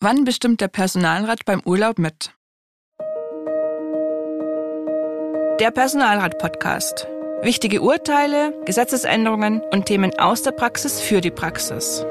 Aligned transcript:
Wann 0.00 0.24
bestimmt 0.24 0.60
der 0.60 0.68
Personalrat 0.68 1.44
beim 1.44 1.60
Urlaub 1.64 1.98
mit? 1.98 2.32
Der 5.58 5.72
Personalrat-Podcast. 5.72 7.08
Wichtige 7.42 7.82
Urteile, 7.82 8.54
Gesetzesänderungen 8.64 9.60
und 9.72 9.86
Themen 9.86 10.16
aus 10.16 10.42
der 10.42 10.52
Praxis 10.52 11.00
für 11.00 11.20
die 11.20 11.32
Praxis. 11.32 12.06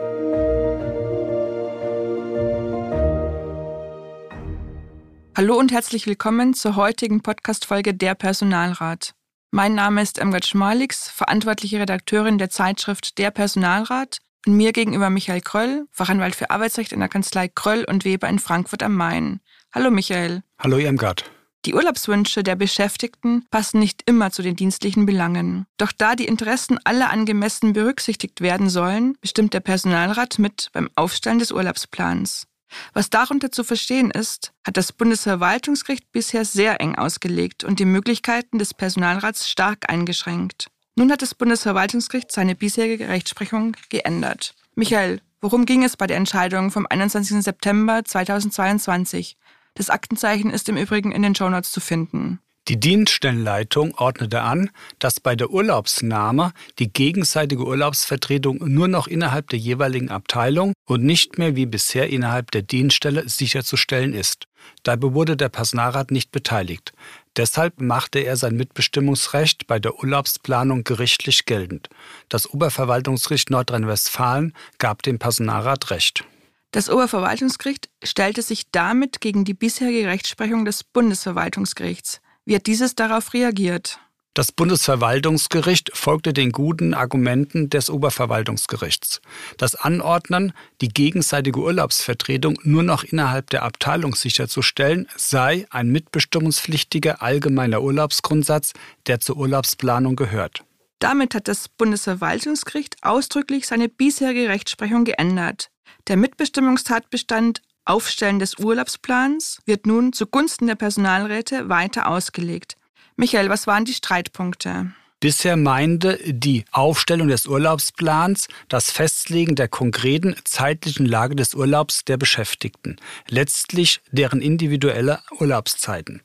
Hallo 5.37 5.57
und 5.57 5.71
herzlich 5.71 6.07
willkommen 6.07 6.53
zur 6.53 6.75
heutigen 6.75 7.21
Podcast-Folge 7.21 7.93
Der 7.93 8.15
Personalrat. 8.15 9.13
Mein 9.51 9.75
Name 9.75 10.01
ist 10.01 10.19
Emgard 10.19 10.45
Schmalix, 10.45 11.07
verantwortliche 11.09 11.79
Redakteurin 11.79 12.37
der 12.37 12.49
Zeitschrift 12.49 13.17
Der 13.17 13.31
Personalrat 13.31 14.17
und 14.47 14.55
mir 14.55 14.71
gegenüber 14.71 15.09
Michael 15.09 15.41
Kröll, 15.41 15.85
Fachanwalt 15.91 16.35
für 16.35 16.49
Arbeitsrecht 16.49 16.93
in 16.93 16.99
der 16.99 17.09
Kanzlei 17.09 17.47
Kröll 17.47 17.83
und 17.83 18.05
Weber 18.05 18.29
in 18.29 18.39
Frankfurt 18.39 18.81
am 18.81 18.95
Main. 18.95 19.41
Hallo 19.73 19.91
Michael. 19.91 20.41
Hallo 20.57 20.77
Irmgard. 20.77 21.29
Die 21.65 21.73
Urlaubswünsche 21.73 22.43
der 22.43 22.55
Beschäftigten 22.55 23.45
passen 23.51 23.79
nicht 23.79 24.03
immer 24.05 24.31
zu 24.31 24.41
den 24.41 24.55
dienstlichen 24.55 25.05
Belangen. 25.05 25.65
Doch 25.77 25.91
da 25.91 26.15
die 26.15 26.25
Interessen 26.27 26.79
aller 26.85 27.09
angemessen 27.09 27.73
berücksichtigt 27.73 28.39
werden 28.39 28.69
sollen, 28.69 29.17
bestimmt 29.19 29.53
der 29.53 29.59
Personalrat 29.59 30.39
mit 30.39 30.69
beim 30.71 30.89
Aufstellen 30.95 31.39
des 31.39 31.51
Urlaubsplans. 31.51 32.47
Was 32.93 33.09
darunter 33.09 33.51
zu 33.51 33.63
verstehen 33.63 34.11
ist, 34.11 34.53
hat 34.65 34.77
das 34.77 34.93
Bundesverwaltungsgericht 34.93 36.11
bisher 36.11 36.45
sehr 36.45 36.79
eng 36.79 36.95
ausgelegt 36.95 37.63
und 37.63 37.79
die 37.79 37.85
Möglichkeiten 37.85 38.59
des 38.59 38.73
Personalrats 38.73 39.49
stark 39.49 39.89
eingeschränkt. 39.89 40.67
Nun 40.97 41.11
hat 41.11 41.21
das 41.21 41.35
Bundesverwaltungsgericht 41.35 42.31
seine 42.31 42.55
bisherige 42.55 43.07
Rechtsprechung 43.07 43.77
geändert. 43.89 44.55
Michael, 44.73 45.21
worum 45.41 45.67
ging 45.67 45.83
es 45.83 45.95
bei 45.95 46.07
der 46.07 46.17
Entscheidung 46.17 46.71
vom 46.71 46.87
21. 46.89 47.43
September 47.43 48.03
2022? 48.03 49.37
Das 49.75 49.91
Aktenzeichen 49.91 50.49
ist 50.49 50.67
im 50.69 50.75
Übrigen 50.75 51.11
in 51.11 51.21
den 51.21 51.35
Shownotes 51.35 51.71
zu 51.71 51.81
finden. 51.81 52.39
Die 52.67 52.77
Dienststellenleitung 52.77 53.95
ordnete 53.95 54.41
an, 54.41 54.71
dass 54.99 55.21
bei 55.21 55.37
der 55.37 55.51
Urlaubsnahme 55.51 56.51
die 56.79 56.91
gegenseitige 56.91 57.65
Urlaubsvertretung 57.65 58.57
nur 58.57 58.89
noch 58.89 59.07
innerhalb 59.07 59.47
der 59.47 59.59
jeweiligen 59.59 60.09
Abteilung 60.09 60.73
und 60.85 61.05
nicht 61.05 61.37
mehr 61.37 61.55
wie 61.55 61.65
bisher 61.65 62.09
innerhalb 62.09 62.51
der 62.51 62.63
Dienststelle 62.63 63.29
sicherzustellen 63.29 64.13
ist. 64.13 64.47
Dabei 64.83 65.13
wurde 65.13 65.37
der 65.37 65.47
Personalrat 65.47 66.11
nicht 66.11 66.31
beteiligt. 66.31 66.91
Deshalb 67.37 67.79
machte 67.79 68.19
er 68.19 68.35
sein 68.35 68.57
Mitbestimmungsrecht 68.57 69.65
bei 69.67 69.79
der 69.79 69.99
Urlaubsplanung 69.99 70.83
gerichtlich 70.83 71.45
geltend. 71.45 71.87
Das 72.27 72.49
Oberverwaltungsgericht 72.49 73.49
Nordrhein-Westfalen 73.49 74.53
gab 74.77 75.03
dem 75.03 75.19
Personalrat 75.19 75.89
Recht. 75.89 76.25
Das 76.71 76.89
Oberverwaltungsgericht 76.89 77.89
stellte 78.03 78.41
sich 78.41 78.69
damit 78.71 79.21
gegen 79.21 79.45
die 79.45 79.53
bisherige 79.53 80.07
Rechtsprechung 80.07 80.65
des 80.65 80.83
Bundesverwaltungsgerichts. 80.83 82.19
Wie 82.47 82.55
hat 82.55 82.65
dieses 82.65 82.95
darauf 82.95 83.33
reagiert? 83.33 83.99
Das 84.33 84.53
Bundesverwaltungsgericht 84.53 85.91
folgte 85.93 86.31
den 86.31 86.53
guten 86.53 86.93
Argumenten 86.93 87.69
des 87.69 87.89
Oberverwaltungsgerichts. 87.89 89.19
Das 89.57 89.75
Anordnen, 89.75 90.53
die 90.79 90.87
gegenseitige 90.87 91.59
Urlaubsvertretung 91.59 92.57
nur 92.63 92.83
noch 92.83 93.03
innerhalb 93.03 93.49
der 93.49 93.63
Abteilung 93.63 94.15
sicherzustellen, 94.15 95.09
sei 95.17 95.67
ein 95.71 95.89
mitbestimmungspflichtiger 95.89 97.21
allgemeiner 97.21 97.81
Urlaubsgrundsatz, 97.81 98.71
der 99.07 99.19
zur 99.19 99.35
Urlaubsplanung 99.35 100.15
gehört. 100.15 100.63
Damit 100.99 101.35
hat 101.35 101.49
das 101.49 101.67
Bundesverwaltungsgericht 101.67 102.95
ausdrücklich 103.01 103.67
seine 103.67 103.89
bisherige 103.89 104.47
Rechtsprechung 104.47 105.03
geändert. 105.03 105.69
Der 106.07 106.15
Mitbestimmungstatbestand 106.15 107.61
Aufstellen 107.87 108.39
des 108.39 108.59
Urlaubsplans 108.59 109.59
wird 109.65 109.85
nun 109.85 110.11
zugunsten 110.11 110.67
der 110.67 110.75
Personalräte 110.75 111.69
weiter 111.69 112.09
ausgelegt. 112.09 112.75
Michael, 113.15 113.49
was 113.49 113.65
waren 113.65 113.85
die 113.85 113.93
Streitpunkte? 113.93 114.91
Bisher 115.19 115.57
meinte 115.57 116.19
die 116.27 116.65
Aufstellung 116.71 117.29
des 117.29 117.47
Urlaubsplans 117.47 118.49
das 118.69 118.91
Festlegen 118.91 119.55
der 119.55 119.67
konkreten 119.67 120.35
zeitlichen 120.43 121.07
Lage 121.07 121.35
des 121.35 121.55
Urlaubs 121.55 122.03
der 122.05 122.17
Beschäftigten, 122.17 122.97
letztlich 123.27 124.01
deren 124.11 124.41
individuelle 124.41 125.21
Urlaubszeiten. 125.39 126.21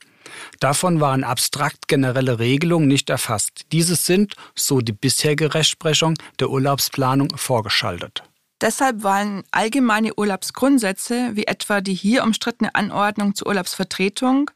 Davon 0.59 0.99
waren 0.99 1.23
abstrakt 1.23 1.87
generelle 1.87 2.39
Regelungen 2.39 2.87
nicht 2.87 3.09
erfasst. 3.09 3.65
Diese 3.71 3.95
sind, 3.95 4.35
so 4.53 4.81
die 4.81 4.93
bisherige 4.93 5.53
Rechtsprechung 5.53 6.15
der 6.39 6.49
Urlaubsplanung, 6.49 7.35
vorgeschaltet. 7.37 8.23
Deshalb 8.63 9.03
waren 9.03 9.43
allgemeine 9.51 10.13
Urlaubsgrundsätze, 10.15 11.31
wie 11.33 11.47
etwa 11.47 11.81
die 11.81 11.93
hier 11.93 12.23
umstrittene 12.23 12.73
Anordnung 12.75 13.35
zur 13.35 13.47
Urlaubsvertretung, 13.47 14.51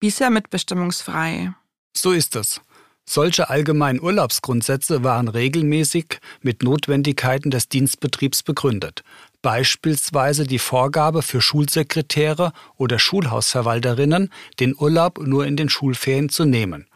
bisher 0.00 0.30
mitbestimmungsfrei. 0.30 1.52
So 1.96 2.10
ist 2.10 2.34
es. 2.34 2.60
Solche 3.08 3.48
allgemeinen 3.48 4.00
Urlaubsgrundsätze 4.00 5.04
waren 5.04 5.28
regelmäßig 5.28 6.18
mit 6.42 6.64
Notwendigkeiten 6.64 7.52
des 7.52 7.68
Dienstbetriebs 7.68 8.42
begründet. 8.42 9.04
Beispielsweise 9.42 10.44
die 10.44 10.58
Vorgabe 10.58 11.22
für 11.22 11.40
Schulsekretäre 11.40 12.52
oder 12.76 12.98
Schulhausverwalterinnen, 12.98 14.32
den 14.58 14.74
Urlaub 14.76 15.20
nur 15.24 15.46
in 15.46 15.56
den 15.56 15.68
Schulferien 15.68 16.30
zu 16.30 16.46
nehmen. 16.46 16.88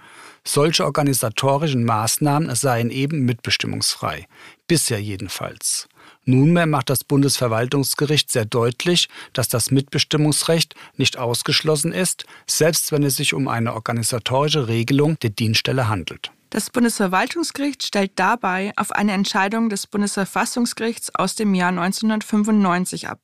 Solche 0.44 0.84
organisatorischen 0.84 1.84
Maßnahmen 1.84 2.52
seien 2.56 2.90
eben 2.90 3.20
mitbestimmungsfrei. 3.20 4.26
Bisher 4.66 5.00
jedenfalls. 5.00 5.88
Nunmehr 6.24 6.66
macht 6.66 6.90
das 6.90 7.02
Bundesverwaltungsgericht 7.02 8.30
sehr 8.30 8.44
deutlich, 8.44 9.08
dass 9.32 9.48
das 9.48 9.70
Mitbestimmungsrecht 9.70 10.74
nicht 10.96 11.16
ausgeschlossen 11.16 11.92
ist, 11.92 12.24
selbst 12.46 12.92
wenn 12.92 13.02
es 13.02 13.16
sich 13.16 13.34
um 13.34 13.48
eine 13.48 13.74
organisatorische 13.74 14.68
Regelung 14.68 15.18
der 15.20 15.30
Dienststelle 15.30 15.88
handelt. 15.88 16.30
Das 16.50 16.68
Bundesverwaltungsgericht 16.70 17.84
stellt 17.84 18.12
dabei 18.16 18.72
auf 18.76 18.90
eine 18.90 19.12
Entscheidung 19.12 19.68
des 19.70 19.86
Bundesverfassungsgerichts 19.86 21.14
aus 21.14 21.36
dem 21.36 21.54
Jahr 21.54 21.68
1995 21.68 23.08
ab. 23.08 23.20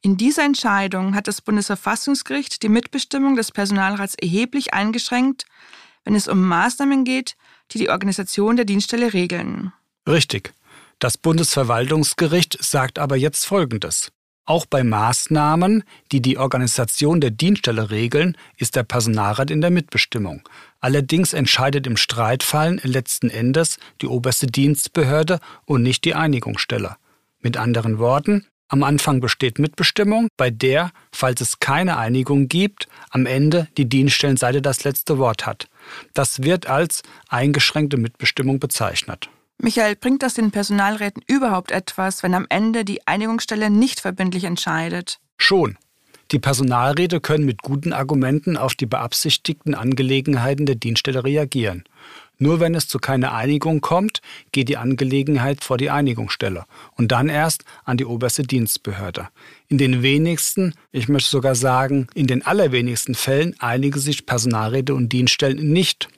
In 0.00 0.16
dieser 0.16 0.44
Entscheidung 0.44 1.16
hat 1.16 1.26
das 1.26 1.42
Bundesverfassungsgericht 1.42 2.62
die 2.62 2.68
Mitbestimmung 2.68 3.34
des 3.34 3.50
Personalrats 3.50 4.14
erheblich 4.14 4.74
eingeschränkt, 4.74 5.44
wenn 6.04 6.14
es 6.14 6.28
um 6.28 6.40
Maßnahmen 6.46 7.04
geht, 7.04 7.36
die 7.72 7.78
die 7.78 7.90
Organisation 7.90 8.54
der 8.54 8.64
Dienststelle 8.64 9.12
regeln. 9.12 9.72
Richtig. 10.08 10.54
Das 10.98 11.18
Bundesverwaltungsgericht 11.18 12.56
sagt 12.64 12.98
aber 12.98 13.16
jetzt 13.16 13.44
Folgendes. 13.44 14.12
Auch 14.46 14.64
bei 14.64 14.82
Maßnahmen, 14.82 15.82
die 16.12 16.22
die 16.22 16.38
Organisation 16.38 17.20
der 17.20 17.32
Dienststelle 17.32 17.90
regeln, 17.90 18.36
ist 18.56 18.76
der 18.76 18.84
Personalrat 18.84 19.50
in 19.50 19.60
der 19.60 19.70
Mitbestimmung. 19.70 20.48
Allerdings 20.80 21.32
entscheidet 21.32 21.86
im 21.86 21.96
Streitfallen 21.96 22.80
letzten 22.82 23.28
Endes 23.28 23.78
die 24.00 24.06
oberste 24.06 24.46
Dienstbehörde 24.46 25.40
und 25.64 25.82
nicht 25.82 26.04
die 26.04 26.14
Einigungsstelle. 26.14 26.96
Mit 27.40 27.56
anderen 27.56 27.98
Worten, 27.98 28.46
am 28.68 28.82
Anfang 28.82 29.20
besteht 29.20 29.58
Mitbestimmung, 29.58 30.28
bei 30.36 30.50
der, 30.50 30.92
falls 31.12 31.40
es 31.40 31.60
keine 31.60 31.98
Einigung 31.98 32.48
gibt, 32.48 32.88
am 33.10 33.26
Ende 33.26 33.68
die 33.76 33.88
Dienststellenseite 33.88 34.62
das 34.62 34.84
letzte 34.84 35.18
Wort 35.18 35.44
hat. 35.44 35.68
Das 36.14 36.42
wird 36.42 36.68
als 36.68 37.02
eingeschränkte 37.28 37.96
Mitbestimmung 37.96 38.60
bezeichnet. 38.60 39.28
Michael, 39.58 39.96
bringt 39.96 40.22
das 40.22 40.34
den 40.34 40.50
Personalräten 40.50 41.22
überhaupt 41.26 41.70
etwas, 41.70 42.22
wenn 42.22 42.34
am 42.34 42.46
Ende 42.48 42.84
die 42.84 43.06
Einigungsstelle 43.06 43.70
nicht 43.70 44.00
verbindlich 44.00 44.44
entscheidet? 44.44 45.18
Schon. 45.38 45.76
Die 46.32 46.40
Personalräte 46.40 47.20
können 47.20 47.44
mit 47.44 47.62
guten 47.62 47.92
Argumenten 47.92 48.56
auf 48.56 48.74
die 48.74 48.86
beabsichtigten 48.86 49.74
Angelegenheiten 49.76 50.66
der 50.66 50.74
Dienststelle 50.74 51.24
reagieren. 51.24 51.84
Nur 52.38 52.60
wenn 52.60 52.74
es 52.74 52.88
zu 52.88 52.98
keiner 52.98 53.32
Einigung 53.32 53.80
kommt, 53.80 54.20
geht 54.52 54.68
die 54.68 54.76
Angelegenheit 54.76 55.64
vor 55.64 55.78
die 55.78 55.88
Einigungsstelle 55.88 56.64
und 56.96 57.12
dann 57.12 57.28
erst 57.28 57.64
an 57.84 57.96
die 57.96 58.04
oberste 58.04 58.42
Dienstbehörde. 58.42 59.28
In 59.68 59.78
den 59.78 60.02
wenigsten, 60.02 60.74
ich 60.92 61.08
möchte 61.08 61.30
sogar 61.30 61.54
sagen, 61.54 62.08
in 62.14 62.26
den 62.26 62.44
allerwenigsten 62.44 63.14
Fällen 63.14 63.54
einigen 63.60 64.00
sich 64.00 64.26
Personalräte 64.26 64.94
und 64.94 65.12
Dienststellen 65.12 65.72
nicht 65.72 66.08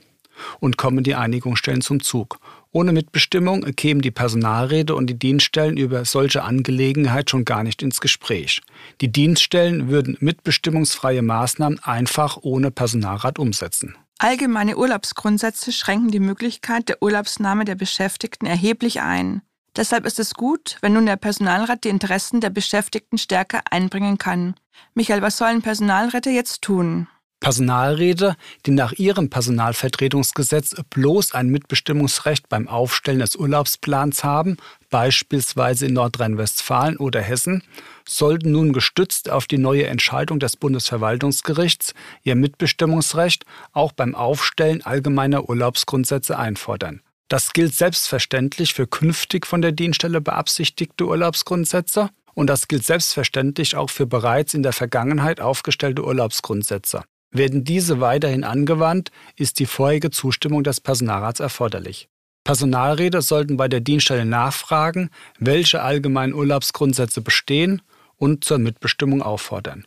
und 0.61 0.77
kommen 0.77 1.05
die 1.05 1.15
Einigungsstellen 1.15 1.81
zum 1.81 2.03
Zug. 2.03 2.39
Ohne 2.71 2.93
Mitbestimmung 2.93 3.63
kämen 3.77 4.03
die 4.03 4.11
Personalräte 4.11 4.95
und 4.95 5.07
die 5.07 5.19
Dienststellen 5.19 5.77
über 5.77 6.05
solche 6.05 6.43
Angelegenheit 6.43 7.31
schon 7.31 7.45
gar 7.45 7.63
nicht 7.63 7.83
ins 7.83 8.01
Gespräch. 8.01 8.61
Die 9.01 9.11
Dienststellen 9.11 9.89
würden 9.89 10.17
mitbestimmungsfreie 10.21 11.23
Maßnahmen 11.23 11.79
einfach 11.83 12.39
ohne 12.43 12.71
Personalrat 12.71 13.39
umsetzen. 13.39 13.97
Allgemeine 14.19 14.77
Urlaubsgrundsätze 14.77 15.73
schränken 15.73 16.11
die 16.11 16.21
Möglichkeit 16.21 16.89
der 16.89 17.03
Urlaubsnahme 17.03 17.65
der 17.65 17.77
Beschäftigten 17.77 18.47
erheblich 18.47 19.01
ein. 19.01 19.43
Deshalb 19.77 20.07
ist 20.07 20.19
es 20.19 20.35
gut, 20.35 20.77
wenn 20.81 20.93
nun 20.93 21.07
der 21.07 21.17
Personalrat 21.17 21.85
die 21.85 21.89
Interessen 21.89 22.41
der 22.41 22.51
Beschäftigten 22.51 23.17
stärker 23.17 23.61
einbringen 23.71 24.19
kann. 24.19 24.57
Michael, 24.95 25.23
was 25.23 25.39
sollen 25.39 25.63
Personalräte 25.63 26.31
jetzt 26.31 26.63
tun? 26.63 27.07
Personalräte, 27.41 28.37
die 28.67 28.73
nach 28.73 28.93
ihrem 28.93 29.31
Personalvertretungsgesetz 29.31 30.75
bloß 30.91 31.35
ein 31.35 31.49
Mitbestimmungsrecht 31.49 32.49
beim 32.49 32.69
Aufstellen 32.69 33.21
des 33.21 33.37
Urlaubsplans 33.37 34.25
haben, 34.25 34.57
beispielsweise 34.91 35.87
in 35.87 35.95
Nordrhein-Westfalen 35.95 36.97
oder 36.97 37.21
Hessen, 37.21 37.63
sollten 38.07 38.51
nun 38.53 38.73
gestützt 38.73 39.31
auf 39.31 39.47
die 39.47 39.59
neue 39.59 39.87
Entscheidung 39.87 40.41
des 40.41 40.57
Bundesverwaltungsgerichts 40.57 41.95
ihr 42.25 42.35
Mitbestimmungsrecht 42.35 43.45
auch 43.73 43.93
beim 43.93 44.15
Aufstellen 44.15 44.83
allgemeiner 44.83 45.49
Urlaubsgrundsätze 45.49 46.39
einfordern. 46.39 47.03
Das 47.29 47.53
gilt 47.53 47.75
selbstverständlich 47.75 48.73
für 48.73 48.87
künftig 48.87 49.47
von 49.47 49.61
der 49.61 49.73
Dienststelle 49.73 50.21
beabsichtigte 50.21 51.07
Urlaubsgrundsätze 51.07 52.11
und 52.35 52.47
das 52.47 52.69
gilt 52.69 52.85
selbstverständlich 52.85 53.77
auch 53.77 53.91
für 53.91 54.07
bereits 54.07 54.55
in 54.55 54.63
der 54.63 54.73
Vergangenheit 54.73 55.41
aufgestellte 55.41 56.05
Urlaubsgrundsätze. 56.05 57.03
Werden 57.31 57.65
diese 57.65 58.01
weiterhin 58.01 58.45
angewandt, 58.45 59.11
ist 59.37 59.59
die 59.59 59.67
vorherige 59.67 60.11
Zustimmung 60.11 60.65
des 60.65 60.81
Personalrats 60.81 61.41
erforderlich. 61.41 62.09
Personalräte 62.45 63.21
sollten 63.21 63.59
bei 63.59 63.69
der 63.69 63.81
Dienststelle 63.81 64.25
nachfragen, 64.25 65.11
welche 65.39 65.83
allgemeinen 65.83 66.33
Urlaubsgrundsätze 66.33 67.21
bestehen 67.21 67.83
und 68.17 68.45
zur 68.45 68.59
Mitbestimmung 68.59 69.23
auffordern. 69.23 69.87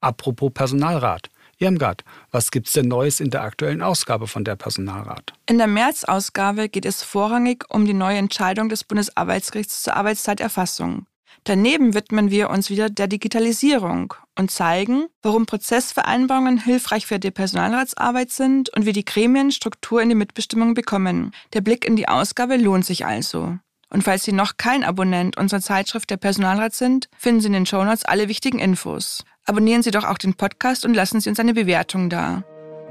Apropos 0.00 0.52
Personalrat. 0.54 1.28
Irmgard, 1.58 2.04
was 2.30 2.50
gibt's 2.52 2.72
denn 2.72 2.86
Neues 2.86 3.18
in 3.18 3.30
der 3.30 3.42
aktuellen 3.42 3.82
Ausgabe 3.82 4.28
von 4.28 4.44
der 4.44 4.54
Personalrat? 4.54 5.32
In 5.46 5.58
der 5.58 5.66
März-Ausgabe 5.66 6.68
geht 6.68 6.86
es 6.86 7.02
vorrangig 7.02 7.64
um 7.68 7.84
die 7.84 7.94
neue 7.94 8.16
Entscheidung 8.16 8.68
des 8.68 8.84
Bundesarbeitsgerichts 8.84 9.82
zur 9.82 9.96
Arbeitszeiterfassung. 9.96 11.06
Daneben 11.48 11.94
widmen 11.94 12.30
wir 12.30 12.50
uns 12.50 12.68
wieder 12.68 12.90
der 12.90 13.06
Digitalisierung 13.06 14.12
und 14.36 14.50
zeigen, 14.50 15.06
warum 15.22 15.46
Prozessvereinbarungen 15.46 16.62
hilfreich 16.62 17.06
für 17.06 17.18
die 17.18 17.30
Personalratsarbeit 17.30 18.30
sind 18.30 18.68
und 18.76 18.84
wie 18.84 18.92
die 18.92 19.06
Gremien 19.06 19.50
Struktur 19.50 20.02
in 20.02 20.10
die 20.10 20.14
Mitbestimmung 20.14 20.74
bekommen. 20.74 21.32
Der 21.54 21.62
Blick 21.62 21.86
in 21.86 21.96
die 21.96 22.06
Ausgabe 22.06 22.58
lohnt 22.58 22.84
sich 22.84 23.06
also. 23.06 23.56
Und 23.88 24.04
falls 24.04 24.24
Sie 24.24 24.32
noch 24.32 24.58
kein 24.58 24.84
Abonnent 24.84 25.38
unserer 25.38 25.62
Zeitschrift 25.62 26.10
der 26.10 26.18
Personalrat 26.18 26.74
sind, 26.74 27.08
finden 27.16 27.40
Sie 27.40 27.46
in 27.46 27.54
den 27.54 27.64
Shownotes 27.64 28.04
alle 28.04 28.28
wichtigen 28.28 28.58
Infos. 28.58 29.24
Abonnieren 29.46 29.82
Sie 29.82 29.90
doch 29.90 30.04
auch 30.04 30.18
den 30.18 30.34
Podcast 30.34 30.84
und 30.84 30.92
lassen 30.92 31.22
Sie 31.22 31.30
uns 31.30 31.40
eine 31.40 31.54
Bewertung 31.54 32.10
da. 32.10 32.44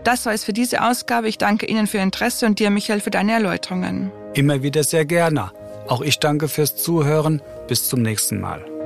Das 0.04 0.26
war 0.26 0.34
es 0.34 0.44
für 0.44 0.54
diese 0.54 0.84
Ausgabe. 0.84 1.30
Ich 1.30 1.38
danke 1.38 1.68
Ihnen 1.68 1.86
für 1.86 1.98
Ihr 1.98 2.04
Interesse 2.04 2.48
und 2.48 2.58
dir, 2.58 2.72
Michael, 2.72 3.02
für 3.02 3.12
deine 3.12 3.34
Erläuterungen. 3.34 4.12
Immer 4.34 4.64
wieder 4.64 4.84
sehr 4.84 5.06
gerne. 5.06 5.52
Auch 5.88 6.02
ich 6.02 6.20
danke 6.20 6.48
fürs 6.48 6.76
Zuhören. 6.76 7.42
Bis 7.68 7.88
zum 7.88 8.02
nächsten 8.02 8.40
Mal. 8.40 8.77